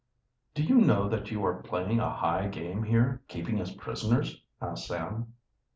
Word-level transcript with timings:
"Do 0.55 0.63
you 0.63 0.77
know 0.81 1.07
that 1.09 1.29
you 1.29 1.45
are 1.45 1.61
playing 1.61 1.99
a 1.99 2.09
high 2.09 2.47
game 2.47 2.81
here, 2.81 3.21
keeping 3.27 3.61
us 3.61 3.71
prisoners?" 3.71 4.41
asked 4.59 4.87
Sam. 4.87 5.35